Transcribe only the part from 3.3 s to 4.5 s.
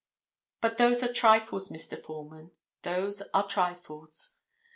are trifles.